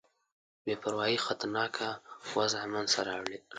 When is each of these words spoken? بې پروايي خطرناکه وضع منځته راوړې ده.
بې 0.63 0.73
پروايي 0.81 1.17
خطرناکه 1.25 1.87
وضع 2.35 2.63
منځته 2.73 2.99
راوړې 3.07 3.37
ده. 3.41 3.45